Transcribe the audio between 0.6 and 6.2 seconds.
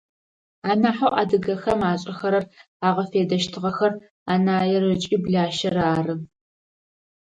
Анахьэу адыгэхэм ашӏэхэрэр, агъэфедэщтыгъэхэр анаир ыкӏи блащэр ары.